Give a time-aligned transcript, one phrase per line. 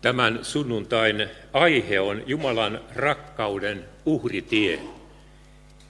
[0.00, 4.78] Tämän sunnuntain aihe on Jumalan rakkauden uhritie.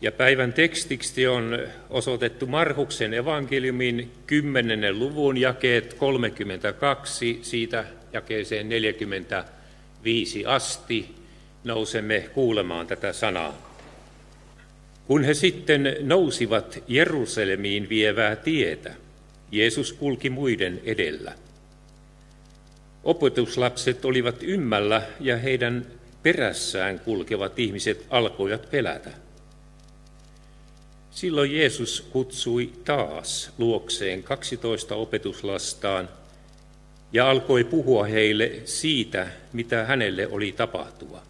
[0.01, 1.59] Ja päivän tekstiksi on
[1.91, 4.99] osoitettu Marhuksen evankeliumin 10.
[4.99, 11.15] luvun jakeet 32, siitä jakeeseen 45 asti
[11.65, 13.73] nousemme kuulemaan tätä sanaa.
[15.07, 18.95] Kun he sitten nousivat Jerusalemiin vievää tietä,
[19.53, 21.33] Jeesus kulki muiden edellä.
[23.05, 25.87] Opetuslapset olivat ymmällä ja heidän
[26.23, 29.11] perässään kulkevat ihmiset alkoivat pelätä.
[31.11, 36.09] Silloin Jeesus kutsui taas luokseen 12 opetuslastaan
[37.13, 41.23] ja alkoi puhua heille siitä, mitä hänelle oli tapahtua.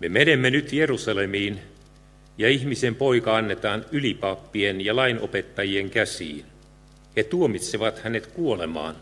[0.00, 1.60] Me menemme nyt Jerusalemiin
[2.38, 6.44] ja ihmisen poika annetaan ylipappien ja lainopettajien käsiin.
[7.16, 8.96] He tuomitsevat hänet kuolemaan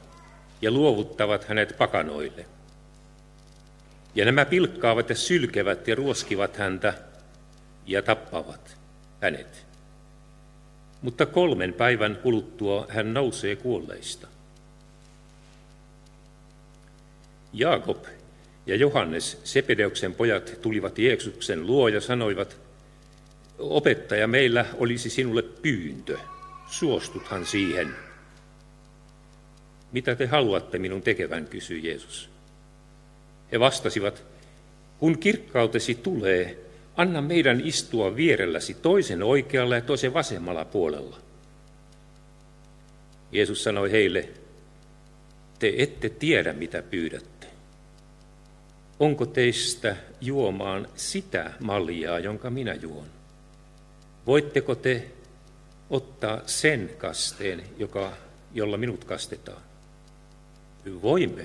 [0.62, 2.46] ja luovuttavat hänet pakanoille.
[4.14, 6.94] Ja nämä pilkkaavat ja sylkevät ja ruoskivat häntä
[7.86, 8.76] ja tappavat
[9.20, 9.66] hänet.
[11.02, 14.28] Mutta kolmen päivän kuluttua hän nousee kuolleista.
[17.52, 18.04] Jaakob
[18.66, 22.56] ja Johannes, Sepedeuksen pojat, tulivat Jeesuksen luo ja sanoivat,
[23.58, 26.18] opettaja, meillä olisi sinulle pyyntö.
[26.66, 27.96] Suostuthan siihen.
[29.94, 32.30] Mitä te haluatte minun tekevän, kysyi Jeesus.
[33.52, 34.22] He vastasivat,
[34.98, 36.58] kun kirkkautesi tulee,
[36.96, 41.18] anna meidän istua vierelläsi toisen oikealla ja toisen vasemmalla puolella.
[43.32, 44.28] Jeesus sanoi heille,
[45.58, 47.46] te ette tiedä mitä pyydätte.
[49.00, 53.06] Onko teistä juomaan sitä maljaa, jonka minä juon?
[54.26, 55.10] Voitteko te
[55.90, 58.12] ottaa sen kasteen, joka,
[58.54, 59.73] jolla minut kastetaan?
[61.02, 61.42] Voimme,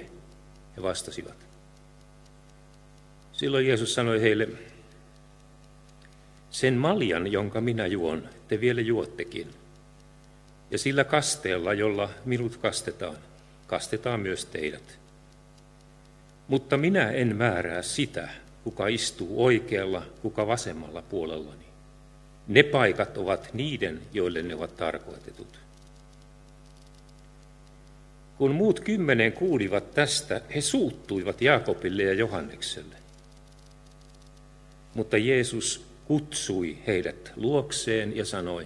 [0.78, 1.46] he vastasivat.
[3.34, 4.48] Silloin Jeesus sanoi heille,
[6.52, 9.48] sen maljan, jonka minä juon, te vielä juottekin.
[10.72, 13.18] Ja sillä kasteella, jolla minut kastetaan,
[13.68, 15.00] kastetaan myös teidät.
[16.48, 18.30] Mutta minä en määrää sitä,
[18.64, 21.66] kuka istuu oikealla, kuka vasemmalla puolellani.
[22.48, 25.60] Ne paikat ovat niiden, joille ne ovat tarkoitetut.
[28.40, 32.96] Kun muut kymmenen kuulivat tästä, he suuttuivat Jaakobille ja Johannekselle.
[34.94, 38.66] Mutta Jeesus kutsui heidät luokseen ja sanoi,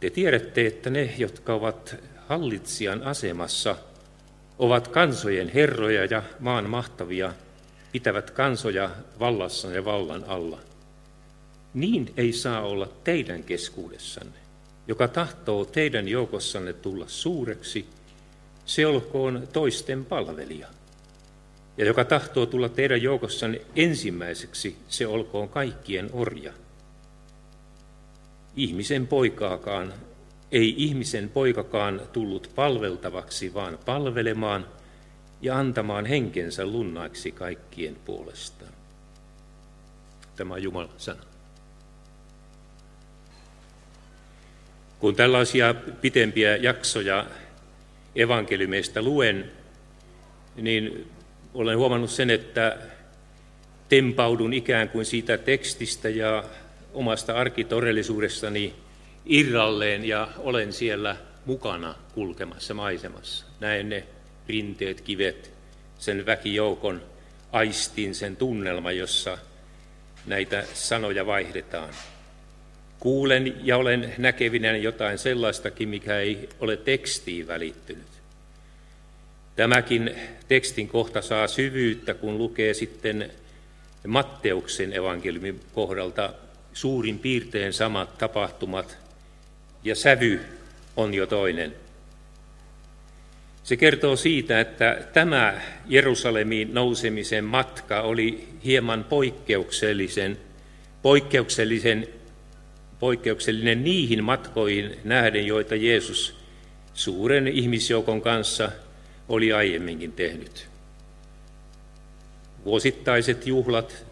[0.00, 1.96] te tiedätte, että ne, jotka ovat
[2.28, 3.76] hallitsijan asemassa,
[4.58, 7.32] ovat kansojen herroja ja maan mahtavia,
[7.92, 10.60] pitävät kansoja vallassa ja vallan alla.
[11.74, 14.45] Niin ei saa olla teidän keskuudessanne.
[14.88, 17.86] Joka tahtoo teidän joukossanne tulla suureksi,
[18.66, 20.68] se olkoon toisten palvelija.
[21.76, 26.52] Ja joka tahtoo tulla teidän joukossanne ensimmäiseksi, se olkoon kaikkien orja.
[28.56, 29.94] Ihmisen poikaakaan,
[30.52, 34.66] ei ihmisen poikakaan tullut palveltavaksi, vaan palvelemaan
[35.42, 38.72] ja antamaan henkensä lunnaiksi kaikkien puolestaan.
[40.36, 41.35] Tämä on Jumalan sana.
[44.98, 47.26] Kun tällaisia pitempiä jaksoja
[48.16, 49.52] evankeliumeista luen,
[50.56, 51.10] niin
[51.54, 52.76] olen huomannut sen, että
[53.88, 56.44] tempaudun ikään kuin siitä tekstistä ja
[56.94, 58.74] omasta arkitodellisuudestani
[59.26, 63.46] irralleen ja olen siellä mukana kulkemassa maisemassa.
[63.60, 64.04] Näen ne
[64.48, 65.52] rinteet, kivet,
[65.98, 67.02] sen väkijoukon,
[67.52, 69.38] aistin sen tunnelma, jossa
[70.26, 71.90] näitä sanoja vaihdetaan.
[73.00, 78.06] Kuulen ja olen näkevinä jotain sellaistakin, mikä ei ole tekstiin välittynyt.
[79.56, 80.14] Tämäkin
[80.48, 83.30] tekstin kohta saa syvyyttä, kun lukee sitten
[84.06, 86.34] Matteuksen evankeliumin kohdalta
[86.72, 88.98] suurin piirtein samat tapahtumat,
[89.84, 90.40] ja sävy
[90.96, 91.74] on jo toinen.
[93.62, 100.38] Se kertoo siitä, että tämä Jerusalemiin nousemisen matka oli hieman poikkeuksellisen,
[101.02, 102.08] poikkeuksellisen,
[103.00, 106.36] poikkeuksellinen niihin matkoihin nähden, joita Jeesus
[106.94, 108.70] suuren ihmisjoukon kanssa–
[109.28, 110.68] oli aiemminkin tehnyt.
[112.64, 114.06] Vuosittaiset juhlat,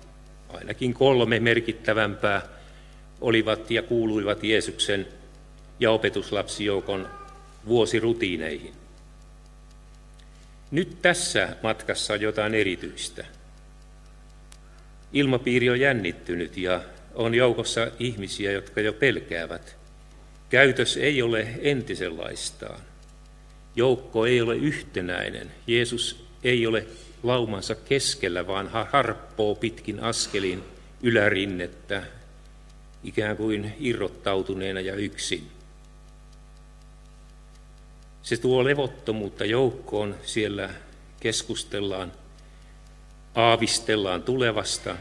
[0.49, 2.43] ainakin kolme merkittävämpää,
[3.21, 5.07] olivat ja kuuluivat Jeesuksen
[5.81, 7.09] ja opetuslapsijoukon
[7.67, 8.73] vuosirutiineihin.
[10.71, 13.25] Nyt tässä matkassa on jotain erityistä.
[15.13, 16.81] Ilmapiiri on jännittynyt ja
[17.15, 19.77] on joukossa ihmisiä, jotka jo pelkäävät.
[20.49, 22.81] Käytös ei ole entisenlaistaan.
[23.77, 25.51] joukko ei ole yhtenäinen.
[25.67, 26.87] Jeesus ei ole
[27.23, 30.63] laumansa keskellä, vaan harppoo pitkin askelin
[31.03, 32.03] ylärinnettä,
[33.05, 35.49] ikään kuin irrottautuneena ja yksin.
[38.23, 40.71] Se tuo levottomuutta joukkoon, siellä
[41.21, 42.13] keskustellaan,
[43.35, 44.97] aavistellaan tulevasta.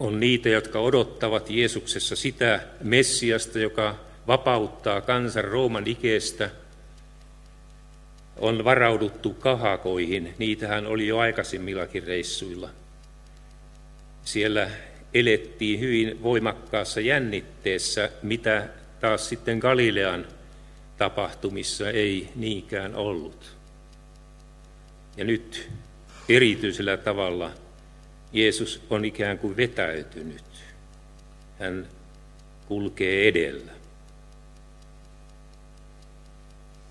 [0.00, 3.96] On niitä, jotka odottavat Jeesuksessa sitä Messiasta, joka
[4.26, 6.50] vapauttaa kansan Rooman ikeestä.
[8.36, 12.70] On varauduttu kahakoihin, niitähän oli jo aikaisemmillakin reissuilla.
[14.24, 14.70] Siellä
[15.14, 18.68] elettiin hyvin voimakkaassa jännitteessä, mitä
[19.00, 20.26] taas sitten Galilean
[20.98, 23.56] tapahtumissa ei niinkään ollut.
[25.16, 25.70] Ja nyt
[26.28, 27.50] erityisellä tavalla
[28.34, 30.44] Jeesus on ikään kuin vetäytynyt.
[31.58, 31.88] Hän
[32.68, 33.72] kulkee edellä.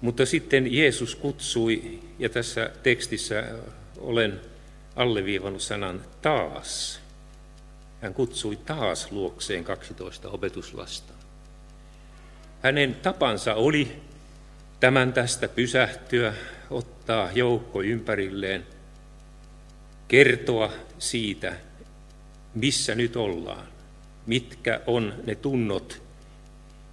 [0.01, 3.43] Mutta sitten Jeesus kutsui, ja tässä tekstissä
[3.97, 4.41] olen
[4.95, 6.99] alleviivannut sanan taas.
[8.01, 11.13] Hän kutsui taas luokseen 12 opetuslasta.
[12.61, 14.01] Hänen tapansa oli
[14.79, 16.33] tämän tästä pysähtyä,
[16.69, 18.67] ottaa joukko ympärilleen,
[20.13, 21.53] kertoa siitä,
[22.55, 23.67] missä nyt ollaan,
[24.25, 26.01] mitkä on ne tunnot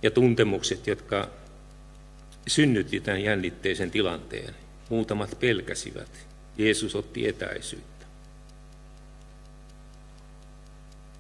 [0.03, 1.29] ja tuntemukset, jotka
[2.49, 4.55] synnytti tämän jännitteisen tilanteen.
[4.89, 6.27] Muutamat pelkäsivät.
[6.59, 8.07] Jeesus otti etäisyyttä.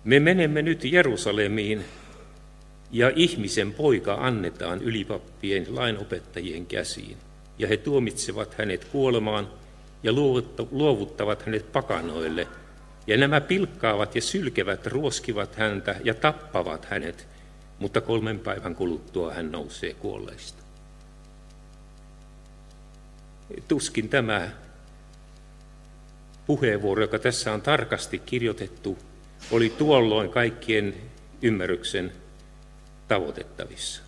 [0.04, 1.84] Me menemme nyt Jerusalemiin
[2.92, 7.16] ja ihmisen poika annetaan ylipappien lainopettajien käsiin,
[7.58, 9.59] ja he tuomitsevat hänet kuolemaan
[10.02, 10.12] ja
[10.70, 12.48] luovuttavat hänet pakanoille,
[13.06, 17.28] ja nämä pilkkaavat ja sylkevät, ruoskivat häntä ja tappavat hänet,
[17.78, 20.62] mutta kolmen päivän kuluttua hän nousee kuolleista.
[23.68, 24.50] Tuskin tämä
[26.46, 28.98] puheenvuoro, joka tässä on tarkasti kirjoitettu,
[29.50, 30.94] oli tuolloin kaikkien
[31.42, 32.12] ymmärryksen
[33.08, 34.02] tavoitettavissa.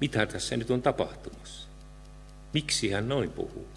[0.00, 1.68] Mitä tässä nyt on tapahtumassa?
[2.54, 3.68] Miksi hän noin puhuu?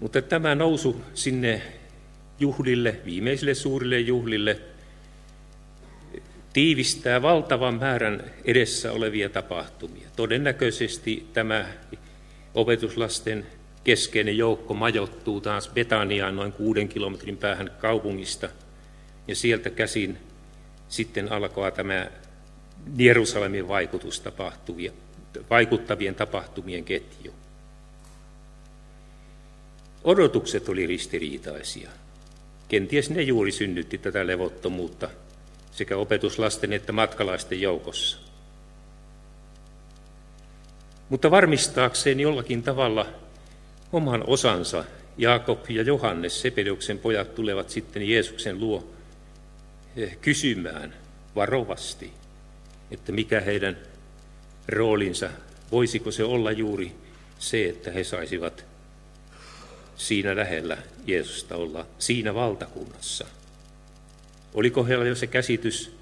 [0.00, 1.62] Mutta tämä nousu sinne
[2.40, 4.60] juhlille, viimeisille suurille juhlille,
[6.52, 10.08] tiivistää valtavan määrän edessä olevia tapahtumia.
[10.16, 11.66] Todennäköisesti tämä
[12.54, 13.46] opetuslasten
[13.84, 18.48] keskeinen joukko majoittuu taas Betaniaan noin kuuden kilometrin päähän kaupungista–
[19.28, 20.18] ja sieltä käsin
[20.88, 22.06] sitten alkaa tämä
[22.98, 24.92] Jerusalemin vaikutus tapahtuvia,
[25.50, 27.32] vaikuttavien tapahtumien ketju.
[30.06, 31.90] Odotukset oli ristiriitaisia.
[32.68, 35.08] Kenties ne juuri synnytti tätä levottomuutta
[35.70, 38.18] sekä opetuslasten että matkalaisten joukossa.
[41.08, 43.06] Mutta varmistaakseen jollakin tavalla
[43.92, 44.84] oman osansa
[45.18, 48.96] Jaakob ja Johannes, Sepedoksen pojat, tulevat sitten Jeesuksen luo
[49.96, 50.94] Eh, kysymään
[51.36, 52.12] varovasti,
[52.90, 53.76] että mikä heidän
[54.68, 55.30] roolinsa,
[55.72, 56.92] voisiko se olla juuri
[57.38, 58.64] se, että he saisivat
[59.96, 63.26] siinä lähellä Jeesusta olla siinä valtakunnassa.
[64.54, 65.96] Oliko heillä jo se käsitys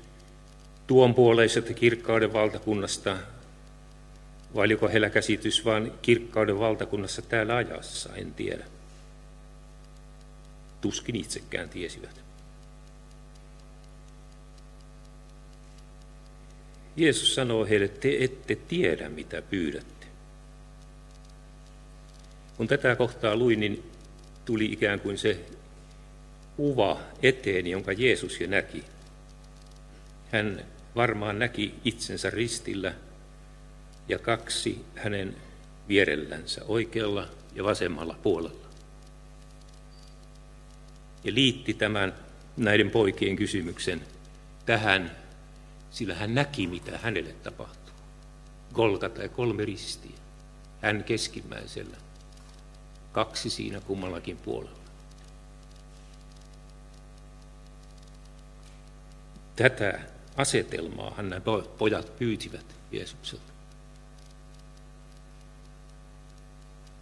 [0.86, 3.16] tuon puoleisesta kirkkauden valtakunnasta,
[4.54, 8.64] vai oliko heillä käsitys vain kirkkauden valtakunnassa täällä ajassa, en tiedä.
[10.80, 12.24] Tuskin itsekään tiesivät.
[16.96, 19.93] Jeesus sanoo heille, te ette tiedä mitä pyydätte.
[22.56, 23.90] Kun tätä kohtaa luin, niin
[24.44, 25.40] tuli ikään kuin se
[26.56, 28.84] kuva eteen, jonka Jeesus jo näki.
[30.32, 30.64] Hän
[30.96, 32.94] varmaan näki itsensä ristillä
[34.08, 35.36] ja kaksi hänen
[35.88, 38.66] vierellänsä oikealla ja vasemmalla puolella.
[41.24, 42.14] Ja liitti tämän
[42.56, 44.00] näiden poikien kysymyksen
[44.66, 45.10] tähän
[45.90, 47.94] sillä hän näki, mitä hänelle tapahtuu.
[48.74, 50.16] Golgata ja kolme ristiä.
[50.80, 51.96] Hän keskimmäisellä.
[53.14, 54.78] Kaksi siinä kummallakin puolella.
[59.56, 60.00] Tätä
[60.36, 61.40] asetelmaa nämä
[61.78, 63.52] pojat pyytivät Jeesukselta.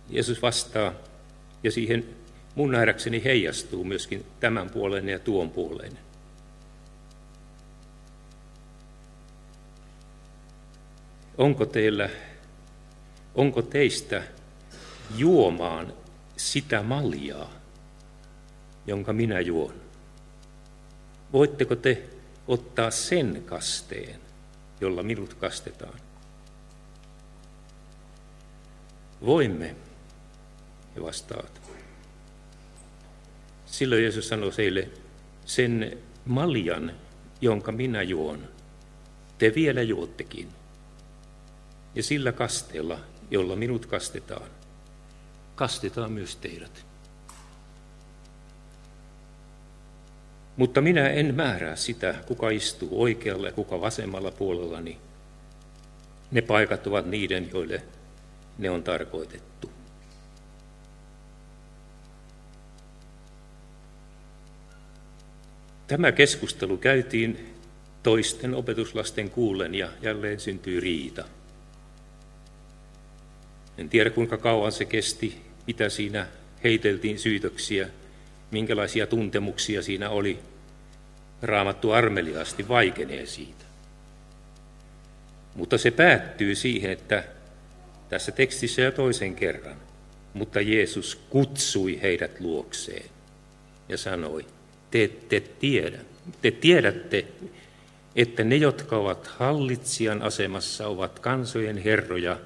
[0.09, 0.93] Jeesus vastaa,
[1.63, 2.05] ja siihen
[2.55, 5.99] mun nähdäkseni heijastuu myöskin tämän puolen ja tuon puolen.
[11.39, 12.11] onko teillä,
[13.35, 14.23] onko teistä
[15.17, 15.93] juomaan
[16.43, 17.51] sitä maljaa,
[18.87, 19.75] jonka minä juon?
[21.33, 22.03] Voitteko te
[22.49, 24.21] ottaa sen kasteen,
[24.81, 26.01] jolla minut kastetaan.
[29.27, 29.77] Voimme,
[30.97, 31.61] he vastaavat.
[33.67, 34.89] Silloin Jeesus sanoi heille,
[35.45, 36.93] sen maljan,
[37.41, 38.49] jonka minä juon,
[39.39, 40.49] te vielä juottekin.
[41.95, 42.99] Ja sillä kasteella,
[43.31, 44.62] jolla minut kastetaan,
[45.63, 46.87] kastetaan myös teidät.
[50.57, 54.99] Mutta minä en määrää sitä, kuka istuu oikealla ja kuka vasemmalla puolellani.
[56.31, 57.83] Ne paikat ovat niiden, joille
[58.59, 59.71] ne on tarkoitettu.
[65.87, 67.55] Tämä keskustelu käytiin
[68.03, 71.25] toisten opetuslasten kuulen ja jälleen syntyi riita.
[73.79, 76.27] En tiedä kuinka kauan se kesti, mitä siinä
[76.65, 77.89] heiteltiin syytöksiä,
[78.51, 80.39] minkälaisia tuntemuksia siinä oli.
[81.43, 83.65] Raamattu armeliaasti vaikenee siitä.
[85.55, 87.25] Mutta se päättyy siihen, että
[88.09, 89.77] tässä tekstissä jo toisen kerran,
[90.35, 93.11] mutta Jeesus kutsui heidät luokseen
[93.89, 94.47] ja sanoi,
[94.91, 95.99] te ette tiedä,
[96.43, 97.27] te tiedätte,
[98.17, 102.39] että ne, jotka ovat hallitsijan asemassa, ovat kansojen herroja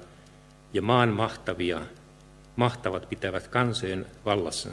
[0.73, 1.81] ja maan mahtavia,
[2.57, 4.69] mahtavat pitävät kansojen vallassa,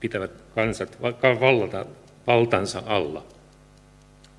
[0.00, 1.02] pitävät kansat
[1.40, 1.86] vallata,
[2.26, 3.26] valtansa alla.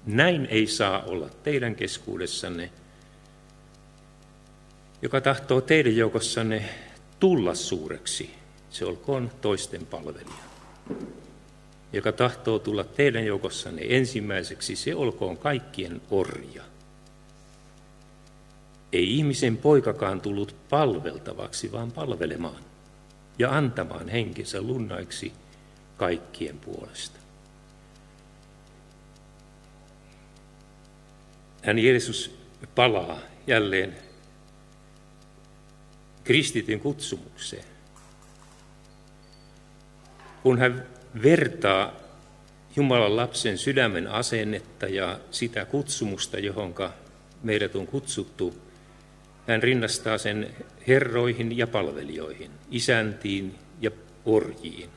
[0.05, 2.69] Näin ei saa olla teidän keskuudessanne,
[5.01, 6.69] joka tahtoo teidän joukossanne
[7.19, 8.33] tulla suureksi,
[8.69, 10.43] se olkoon toisten palvelija.
[11.93, 16.63] Joka tahtoo tulla teidän joukossanne ensimmäiseksi, se olkoon kaikkien orja.
[18.93, 22.63] Ei ihmisen poikakaan tullut palveltavaksi, vaan palvelemaan
[23.39, 25.33] ja antamaan henkensä lunnaiksi
[25.97, 27.19] kaikkien puolesta.
[31.61, 32.37] Hän Jeesus
[32.75, 33.95] palaa jälleen
[36.23, 37.65] kristityn kutsumukseen.
[40.43, 40.87] Kun hän
[41.23, 41.93] vertaa
[42.75, 46.93] Jumalan lapsen sydämen asennetta ja sitä kutsumusta, johonka
[47.43, 48.62] meidät on kutsuttu,
[49.47, 50.55] hän rinnastaa sen
[50.87, 53.91] herroihin ja palvelijoihin, isäntiin ja
[54.25, 54.89] orjiin.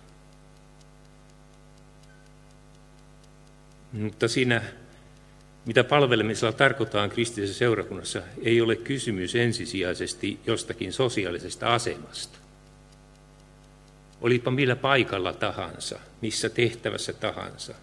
[3.93, 4.62] Mutta siinä,
[5.67, 12.38] mitä palvelemisella tarkoitetaan kristillisessä seurakunnassa, ei ole kysymys ensisijaisesti jostakin sosiaalisesta asemasta.
[14.21, 17.75] Olipa millä paikalla tahansa, missä tehtävässä tahansa,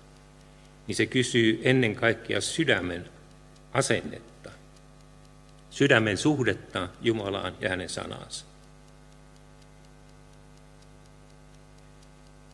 [0.88, 3.10] niin se kysyy ennen kaikkea sydämen
[3.74, 4.52] asennetta,
[5.74, 8.46] sydämen suhdetta Jumalaan ja hänen sanansa.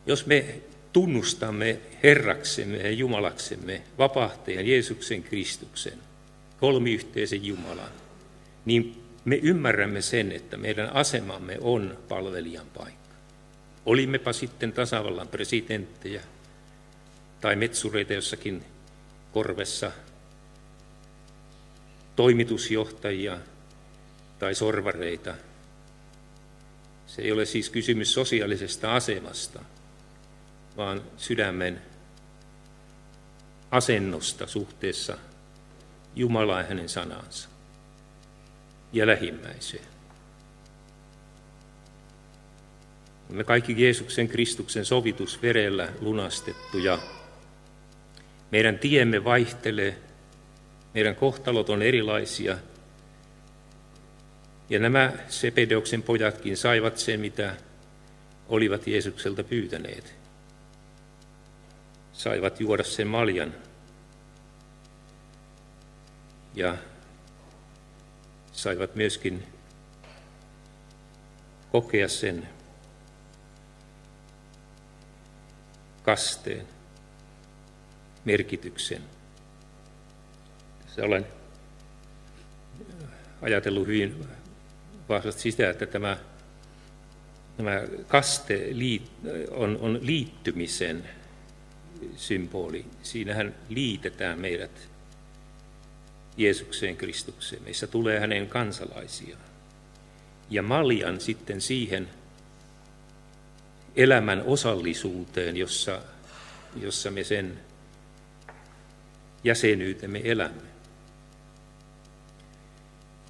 [0.06, 0.60] Jos me
[0.92, 5.98] tunnustamme Herraksemme ja Jumalaksemme vapahtajan Jeesuksen Kristuksen,
[6.60, 7.92] kolmiyhteisen Jumalan,
[8.64, 13.14] niin me ymmärrämme sen, että meidän asemamme on palvelijan paikka.
[13.86, 16.22] Olimmepa sitten tasavallan presidenttejä
[17.40, 18.64] tai metsureita jossakin
[19.32, 19.92] korvessa,
[22.20, 23.38] toimitusjohtajia
[24.38, 25.34] tai sorvareita.
[27.06, 29.60] Se ei ole siis kysymys sosiaalisesta asemasta,
[30.76, 31.82] vaan sydämen
[33.70, 35.18] asennosta suhteessa
[36.16, 37.48] Jumalaan hänen sanansa
[38.92, 39.84] ja lähimmäiseen.
[43.28, 46.98] Me kaikki Jeesuksen Kristuksen sovitusverellä lunastettuja.
[48.50, 50.09] Meidän tiemme vaihtelee,
[50.94, 52.58] meidän kohtalot on erilaisia.
[54.70, 57.56] Ja nämä Sepedeoksen pojatkin saivat sen, mitä
[58.48, 60.20] olivat Jeesukselta pyytäneet
[62.20, 63.54] saivat juoda sen maljan.
[66.54, 66.76] Ja
[68.52, 69.46] saivat myöskin
[71.72, 72.48] kokea sen
[76.02, 76.66] kasteen
[78.24, 79.02] merkityksen.
[80.90, 81.26] Tässä olen
[83.42, 84.24] ajatellut hyvin
[85.08, 86.16] vahvasti sitä, että tämä,
[87.56, 88.70] tämä kaste
[89.50, 91.08] on, on liittymisen
[92.16, 92.86] symboli.
[93.02, 94.88] Siinähän liitetään meidät
[96.36, 97.62] Jeesukseen Kristukseen.
[97.62, 99.42] Meissä tulee hänen kansalaisiaan.
[100.50, 102.08] Ja maljan sitten siihen
[103.96, 106.02] elämän osallisuuteen, jossa,
[106.76, 107.60] jossa me sen
[109.44, 110.69] jäsenyytemme elämme.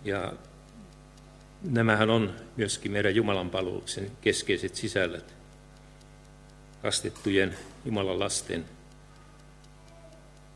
[0.05, 0.33] Ja
[1.63, 5.35] nämähän on myöskin meidän Jumalan palveluksen keskeiset sisällöt
[6.83, 8.65] kastettujen Jumalan lasten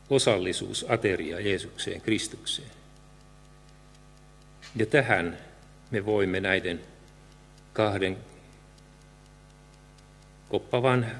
[0.09, 2.71] osallisuus ateria Jeesukseen, Kristukseen.
[4.75, 5.37] Ja tähän
[5.91, 6.81] me voimme näiden
[7.73, 8.17] kahden
[10.49, 11.11] koppavan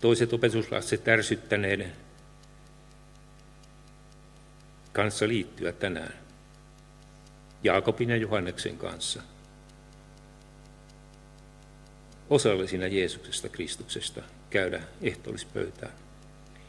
[0.00, 1.92] toiset opetuslapset ärsyttäneiden
[4.94, 6.14] kanssa liittyä tänään.
[7.64, 9.22] Jaakobin ja Johanneksen kanssa.
[12.30, 15.92] Osallisina Jeesuksesta Kristuksesta käydä ehtoollispöytään.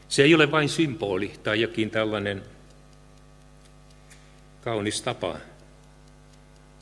[0.08, 2.42] Se ei ole vain symboli tai jokin tällainen
[4.60, 5.36] kaunis tapa,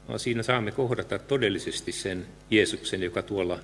[0.09, 3.59] vaan siinä saamme kohdata todellisesti sen Jeesuksen, joka tuolla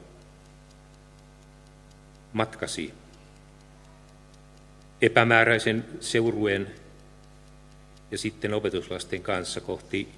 [2.33, 2.95] matkasi
[5.03, 6.80] epämääräisen seurueen
[8.11, 10.09] ja sitten opetuslasten kanssa kohti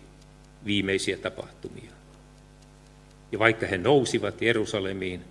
[0.65, 1.93] viimeisiä tapahtumia.
[3.33, 5.25] Ja vaikka he nousivat Jerusalemiin,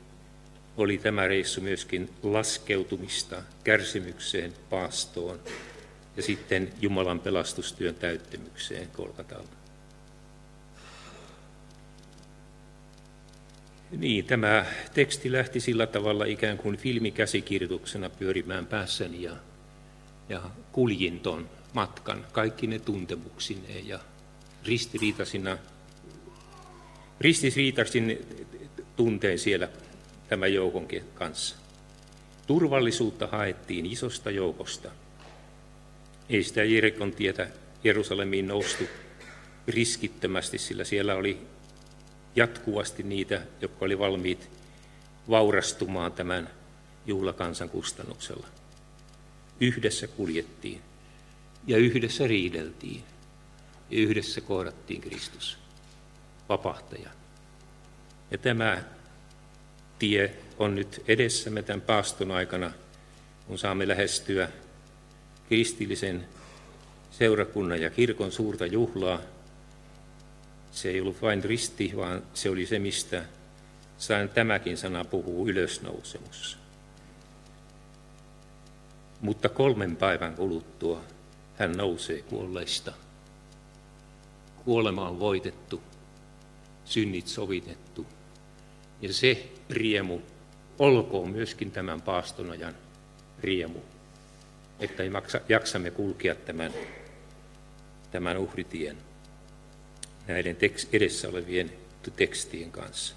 [0.77, 5.39] oli tämä reissu myöskin laskeutumista kärsimykseen, paastoon
[6.17, 9.61] ja sitten Jumalan pelastustyön täyttämykseen Kolkatalla.
[13.91, 19.35] Niin, tämä teksti lähti sillä tavalla ikään kuin filmikäsikirjoituksena pyörimään päässäni ja,
[20.29, 20.41] ja
[20.71, 23.99] kuljin ton matkan kaikki ne tuntemuksineen ja
[24.65, 25.57] ristiriitasina,
[27.19, 28.25] ristiriitaisin
[28.95, 29.69] tunteen siellä
[30.29, 31.55] tämän joukon kanssa.
[32.47, 34.91] Turvallisuutta haettiin isosta joukosta.
[36.29, 37.47] Ei sitä Jerikon tietä
[37.83, 38.83] Jerusalemiin noustu
[39.67, 41.41] riskittömästi, sillä siellä oli
[42.35, 44.49] jatkuvasti niitä, jotka oli valmiit
[45.29, 46.49] vaurastumaan tämän
[47.05, 48.47] juhlakansan kustannuksella.
[49.59, 50.81] Yhdessä kuljettiin
[51.67, 53.03] ja yhdessä riideltiin
[53.89, 55.57] ja yhdessä kohdattiin Kristus,
[56.49, 57.09] vapahtaja.
[58.31, 58.83] Ja tämä
[59.99, 62.71] tie on nyt edessämme tämän paaston aikana,
[63.47, 64.49] kun saamme lähestyä
[65.47, 66.27] kristillisen
[67.11, 69.19] seurakunnan ja kirkon suurta juhlaa.
[70.71, 73.24] Se ei ollut vain risti, vaan se oli se, mistä
[73.97, 76.57] sain tämäkin sana puhuu ylösnousemus.
[79.21, 81.01] Mutta kolmen päivän kuluttua
[81.55, 82.94] hän nousee kuolleista.
[84.66, 85.81] Kuolema on voitettu,
[86.85, 88.05] synnit sovitettu.
[89.01, 90.22] Ja se riemu
[90.79, 92.75] olkoon myöskin tämän paastonajan
[93.40, 93.79] riemu,
[94.79, 95.03] että
[95.50, 96.74] jaksamme kulkea tämän,
[98.11, 98.98] tämän uhritien
[100.27, 100.57] näiden
[100.94, 101.72] edessä olevien
[102.16, 103.16] tekstien kanssa.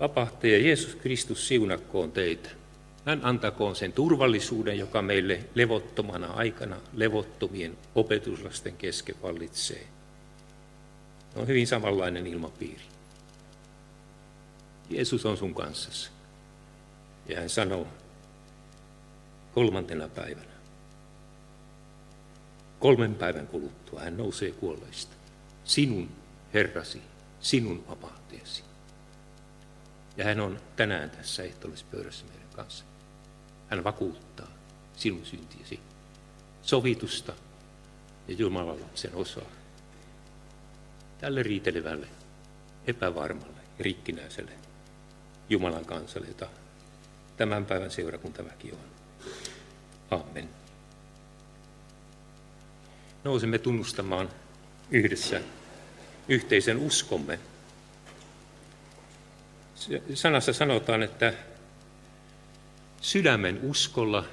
[0.00, 2.50] Vapahtaja Jeesus Kristus siunakkoon teitä.
[3.08, 9.86] Hän antakoon sen turvallisuuden, joka meille levottomana aikana levottomien opetuslasten kesken vallitsee.
[11.36, 12.82] On hyvin samanlainen ilmapiiri.
[14.90, 16.10] Jeesus on sun kanssasi.
[17.28, 17.86] Ja hän sanoo
[19.54, 20.52] kolmantena päivänä,
[22.80, 25.14] kolmen päivän kuluttua hän nousee kuolleista.
[25.64, 26.08] Sinun
[26.54, 27.02] Herrasi,
[27.40, 28.62] sinun vapauteesi.
[30.16, 32.84] Ja hän on tänään tässä ehtoollispöydässä meidän kanssa.
[33.70, 34.48] Hän vakuuttaa
[34.96, 35.80] sinun syntiesi,
[36.62, 37.32] sovitusta
[38.28, 39.50] ja Jumalan lapsen osaa.
[41.18, 42.08] Tälle riitelevälle,
[42.86, 44.52] epävarmalle rikkinäiselle
[45.48, 46.46] Jumalan kansalle, jota
[47.36, 48.78] tämän päivän seurakuntaväki on.
[50.10, 50.48] Amen.
[53.24, 54.28] Nousemme tunnustamaan
[54.90, 55.40] yhdessä
[56.28, 57.38] yhteisen uskomme.
[60.14, 61.32] Sanassa sanotaan, että
[63.00, 64.24] sydämen uskolla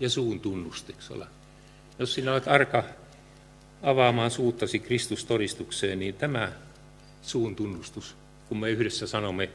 [0.00, 1.26] ja suun tunnustuksella.
[1.98, 2.84] Jos sinä olet arka
[3.82, 6.52] avaamaan suuttasi Kristustodistukseen, niin tämä
[7.22, 8.16] suun tunnustus,
[8.48, 9.50] kun me yhdessä sanomme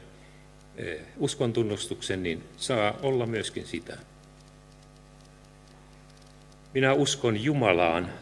[0.76, 3.98] eh, uskon tunnustuksen, niin saa olla myöskin sitä.
[6.74, 8.12] Minä uskon Jumalaan,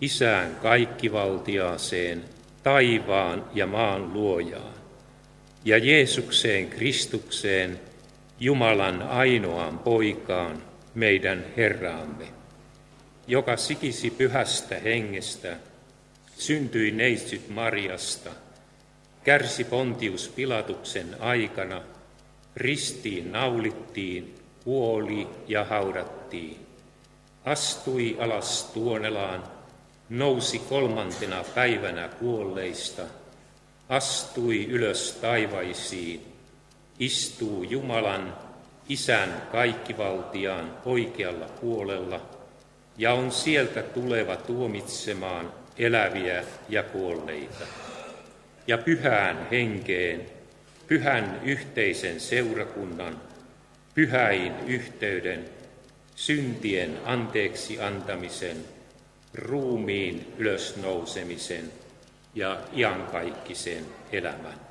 [0.00, 2.24] Isään kaikkivaltiaaseen,
[2.62, 4.74] taivaan ja maan luojaan,
[5.64, 7.80] ja Jeesukseen Kristukseen,
[8.40, 10.62] Jumalan ainoaan poikaan,
[10.94, 12.28] meidän Herraamme,
[13.26, 15.56] joka sikisi pyhästä hengestä,
[16.38, 18.30] syntyi neitsyt Mariasta,
[19.24, 21.82] kärsi Pontius Pilatuksen aikana,
[22.56, 26.66] ristiin naulittiin, kuoli ja haudattiin,
[27.44, 29.42] astui alas tuonelaan,
[30.08, 33.02] nousi kolmantena päivänä kuolleista,
[33.88, 36.29] astui ylös taivaisiin,
[37.00, 38.36] istuu Jumalan,
[38.88, 42.20] Isän kaikkivaltiaan oikealla puolella
[42.98, 47.64] ja on sieltä tuleva tuomitsemaan eläviä ja kuolleita.
[48.66, 50.26] Ja pyhään henkeen,
[50.86, 53.20] pyhän yhteisen seurakunnan,
[53.94, 55.44] pyhäin yhteyden,
[56.16, 58.56] syntien anteeksi antamisen,
[59.34, 61.72] ruumiin ylösnousemisen
[62.34, 64.69] ja iankaikkisen elämän.